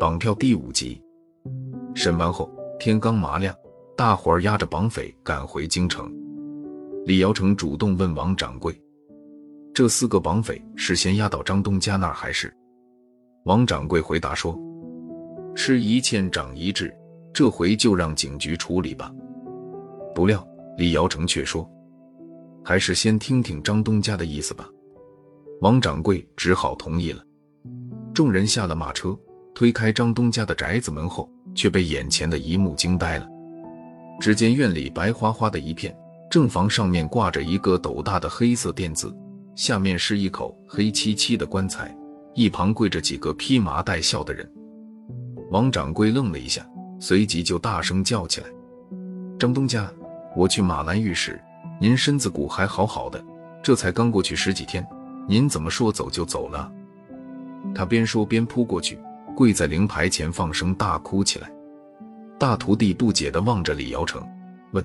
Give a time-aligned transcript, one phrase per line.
[0.00, 1.02] 绑票第五集，
[1.94, 3.54] 审完后天刚麻亮，
[3.94, 6.10] 大伙儿押着绑匪赶回京城。
[7.04, 8.74] 李尧成主动问王掌柜
[9.74, 12.50] ：“这四个绑匪是先押到张东家那儿，还是？”
[13.44, 14.58] 王掌柜回答说
[15.54, 16.90] ：“吃一堑长一智，
[17.34, 19.12] 这回就让警局处理吧。”
[20.14, 20.42] 不料
[20.78, 21.70] 李尧成却说
[22.64, 24.66] ：“还是先听听张东家的意思吧。”
[25.60, 27.22] 王掌柜只好同意了。
[28.12, 29.16] 众人下了马车。
[29.56, 33.28] 推开张东家的宅子门后，却被眼前的一幕惊呆了。
[34.20, 35.96] 只见院里白花花的一片，
[36.28, 39.16] 正房上面挂着一个斗大的黑色垫子，
[39.54, 41.96] 下面是一口黑漆漆的棺材，
[42.34, 44.44] 一旁跪着几个披麻戴孝的人。
[45.52, 48.48] 王掌柜愣了一下，随即就大声叫起来
[49.38, 49.88] ：“张东家，
[50.34, 51.40] 我去马兰峪时，
[51.80, 53.24] 您身子骨还好好的，
[53.62, 54.84] 这才刚过去十几天，
[55.26, 56.70] 您怎么说走就走了？”
[57.74, 58.98] 他边说边扑过去。
[59.36, 61.50] 跪在灵牌前，放声大哭起来。
[62.38, 64.24] 大徒弟不解地望着李尧成，
[64.70, 64.84] 问：“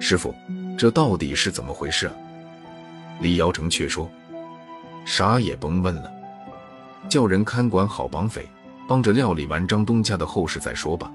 [0.00, 0.34] 师傅，
[0.78, 2.14] 这到底是怎么回事啊？”
[3.20, 4.10] 李尧成却说
[5.04, 6.10] ：“啥也甭问了，
[7.06, 8.48] 叫人看管好绑匪，
[8.88, 11.12] 帮着料理完张东家的后事再说吧。”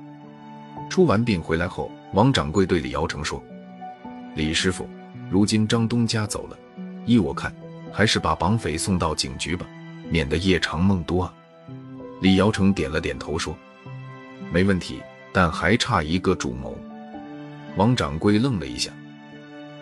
[0.87, 3.43] 出完殡回来后，王掌柜对李尧成说
[4.37, 4.87] ：“李师傅，
[5.31, 6.55] 如今张东家走了，
[7.07, 7.51] 依我看，
[7.91, 9.65] 还是把绑匪送到警局吧，
[10.09, 11.33] 免得夜长梦多啊。”
[12.21, 13.55] 李尧成点了点头，说
[14.51, 15.01] ：“没问题，
[15.31, 16.77] 但还差一个主谋。”
[17.77, 18.91] 王掌柜愣了一下：“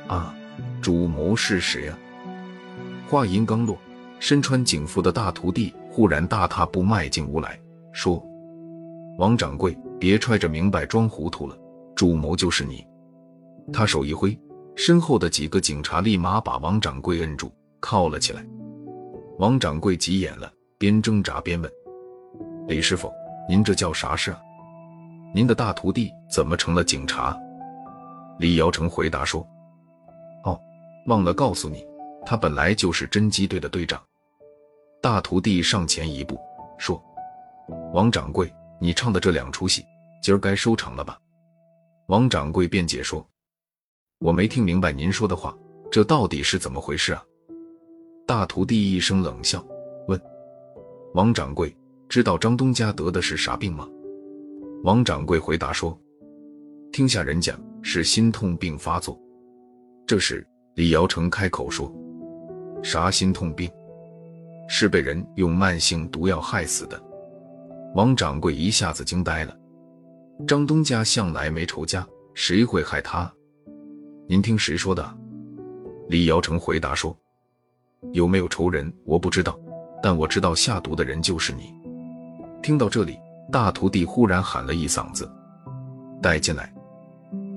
[0.07, 0.35] 啊，
[0.81, 1.97] 主谋是谁啊？”
[3.09, 3.77] 话音刚落，
[4.19, 7.59] 身穿警服的大徒弟忽然大踏步迈进屋来
[7.91, 8.23] 说
[9.17, 11.57] ：“王掌柜，别揣着明白装糊涂了，
[11.95, 12.85] 主谋就是你。”
[13.73, 14.37] 他手一挥，
[14.75, 18.45] 身后的几个警察立马把王掌柜摁住，铐了起来。
[19.39, 21.71] 王掌柜急眼了，边挣扎边问。
[22.67, 23.11] 李师傅，
[23.47, 24.41] 您这叫啥事啊？
[25.33, 27.37] 您的大徒弟怎么成了警察？
[28.39, 29.45] 李尧成回答说
[30.43, 30.59] ：“哦，
[31.07, 31.85] 忘了告诉你，
[32.25, 34.01] 他本来就是侦缉队的队长。”
[35.01, 36.39] 大徒弟上前一步
[36.77, 37.01] 说
[37.93, 39.85] ：“王掌柜，你唱的这两出戏，
[40.21, 41.19] 今儿该收场了吧？”
[42.09, 43.25] 王掌柜辩解说
[44.19, 45.55] ：“我没听明白您说的话，
[45.91, 47.23] 这到底是怎么回事啊？”
[48.27, 49.65] 大徒弟一声冷笑，
[50.09, 50.21] 问
[51.15, 51.73] ：“王掌柜。”
[52.09, 53.87] 知道张东家得的是啥病吗？
[54.83, 55.97] 王掌柜回答说
[56.91, 59.17] ：“听下人讲，是心痛病发作。”
[60.05, 60.45] 这时，
[60.75, 61.89] 李尧成开口说
[62.83, 63.71] ：“啥心痛病？
[64.67, 67.01] 是被人用慢性毒药害死的。”
[67.95, 69.57] 王掌柜一下子惊呆了。
[70.45, 73.31] 张东家向来没仇家，谁会害他？
[74.27, 75.17] 您听谁说的？
[76.09, 77.17] 李尧成回答说
[78.13, 79.57] ：“有没有仇人，我不知道，
[80.01, 81.73] 但我知道下毒的人就是你。”
[82.61, 83.17] 听到这里，
[83.51, 85.29] 大徒弟忽然喊了一嗓子
[86.21, 86.73] ：“带进来！”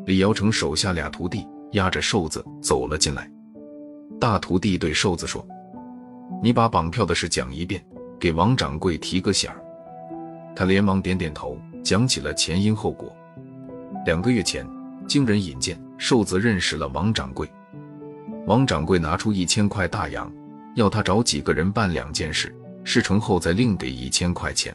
[0.06, 3.30] 李尧成手下俩徒弟押着瘦子走了进来。
[4.20, 5.46] 大徒弟对瘦子说
[6.42, 7.82] ：“你把绑票的事讲一遍，
[8.18, 9.56] 给王掌柜提个醒儿。”
[10.54, 13.14] 他连忙点点头，讲起了前因后果。
[14.04, 14.66] 两个月前，
[15.06, 17.48] 经人引荐，瘦子认识了王掌柜。
[18.46, 20.30] 王掌柜拿出一千块大洋，
[20.80, 22.54] 要他找几个人办两件事，
[22.84, 24.74] 事成后再另给一千块钱。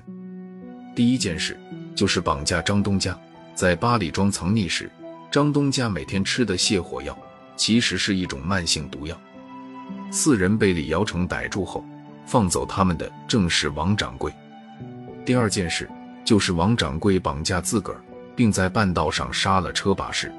[0.96, 1.60] 第一件事
[1.96, 3.20] 就是绑架张东家，
[3.56, 4.88] 在八里庄藏匿时，
[5.32, 7.18] 张东家每天吃的泻火药
[7.58, 9.20] 其实是一种慢性毒药。
[10.12, 11.84] 四人被李尧成逮住后，
[12.28, 14.32] 放走他们的正是王掌柜。
[15.26, 15.90] 第二件事
[16.24, 18.00] 就是王掌柜绑架自个儿，
[18.36, 20.32] 并在半道上杀了车把式。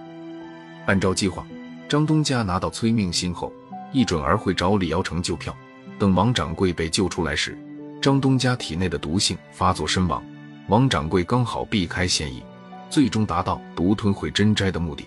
[0.86, 1.44] 按照计划，
[1.88, 3.52] 张东家拿到催命信后，
[3.92, 5.54] 一准儿会找李尧成救票。
[5.98, 7.56] 等王掌柜被救出来时，
[8.02, 10.22] 张东家体内的毒性发作身亡。
[10.68, 12.42] 王掌柜刚好避开嫌疑，
[12.90, 15.06] 最终达到独吞回真斋的目的。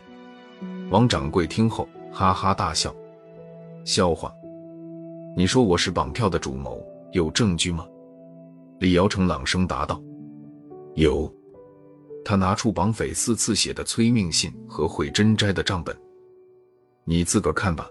[0.89, 2.95] 王掌柜听后哈哈大笑
[3.85, 4.33] ：“笑话！
[5.35, 7.85] 你说我是绑票的主谋，有证据吗？”
[8.79, 10.01] 李尧成朗声答道
[10.95, 11.31] ：“有。”
[12.25, 15.95] 他拿出绑匪四次写的催命信和毁真斋的账本，
[17.03, 17.87] 你自个儿看吧。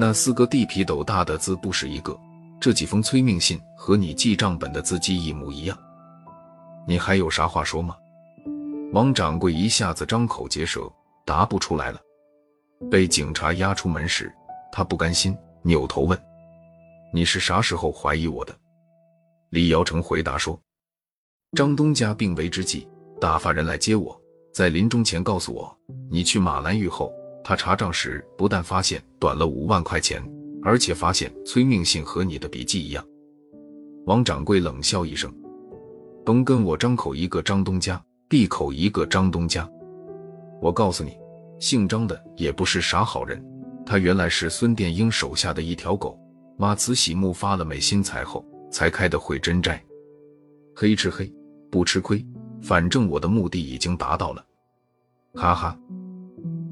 [0.00, 2.18] 那四个地皮斗大的字不是一个，
[2.58, 5.78] 这几封催命信和你记账本的字迹一模一样。
[6.88, 7.94] 你还有啥话说吗？
[8.94, 10.90] 王掌柜一下子张口结舌，
[11.26, 12.00] 答不出来了。
[12.90, 14.32] 被警察押出门时，
[14.72, 16.18] 他不甘心，扭头问
[17.12, 18.56] ：“你是啥时候怀疑我的？”
[19.52, 20.58] 李尧成回答说
[21.54, 22.88] ：“张东家病危之际，
[23.20, 24.18] 打发人来接我，
[24.54, 25.78] 在临终前告诉我，
[26.10, 27.12] 你去马兰峪后，
[27.44, 30.20] 他查账时不但发现短了五万块钱，
[30.62, 33.04] 而且发现催命信和你的笔迹一样。
[34.06, 35.32] 王掌柜冷笑一声
[36.24, 39.68] ：“甭跟我张口一个张东家，闭口一个张东家。
[40.60, 41.16] 我告诉你，
[41.58, 43.44] 姓张的也不是啥好人。
[43.84, 46.18] 他原来是孙殿英手下的一条狗。
[46.56, 49.82] 马慈禧墓发了美心财后，才开的慧真斋。
[50.74, 51.30] 黑吃黑，
[51.70, 52.24] 不吃亏，
[52.62, 54.44] 反正我的目的已经达到了。
[55.34, 55.78] 哈哈。”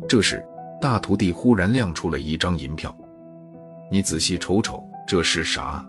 [0.09, 0.43] 这时，
[0.81, 2.97] 大徒弟忽然亮出了一张银票。
[3.91, 5.85] 你仔细瞅瞅，这是啥？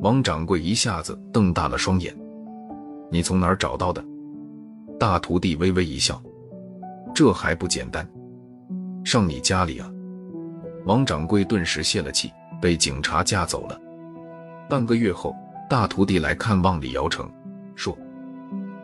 [0.00, 2.14] 王掌柜一下子瞪大了双眼。
[3.10, 4.04] 你从哪儿找到的？
[4.98, 6.20] 大徒弟微微一笑。
[7.14, 8.04] 这还不简单，
[9.04, 9.88] 上你家里啊！
[10.84, 13.80] 王掌柜顿时泄了气，被警察架走了。
[14.68, 15.32] 半个月后，
[15.70, 17.30] 大徒弟来看望李尧成，
[17.76, 17.96] 说：“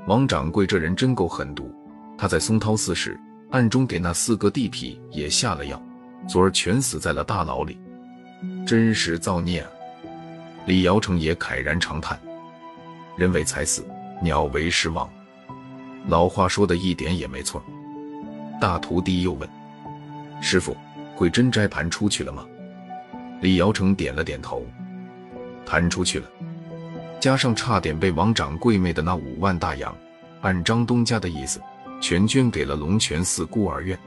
[0.06, 1.68] 王掌柜这人真够狠毒，
[2.16, 3.18] 他在松涛寺时
[3.50, 5.80] 暗中给那四个地痞也下了药，
[6.28, 7.78] 昨儿全死在了大牢里。”
[8.66, 9.68] 真是造孽啊！
[10.66, 12.18] 李尧成也慨然长叹
[13.16, 13.84] ：“人为财死，
[14.22, 15.08] 鸟为食亡。”
[16.08, 17.62] 老话说的一点也没错。
[18.60, 19.48] 大徒弟又问
[20.40, 20.76] ：“师傅，
[21.14, 22.46] 慧真斋盘出去了吗？”
[23.42, 24.64] 李尧成点了点头
[25.66, 26.26] ：“盘出去了，
[27.18, 29.94] 加上差点被王掌柜昧的那五万大洋，
[30.40, 31.60] 按张东家的意思，
[32.00, 33.98] 全捐给了龙泉寺孤儿院。”